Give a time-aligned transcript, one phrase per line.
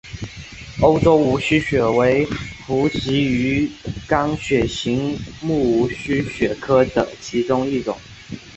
[0.81, 3.69] 欧洲无须鳕为辐鳍鱼
[4.07, 7.95] 纲鳕形目无须鳕科的其中一种。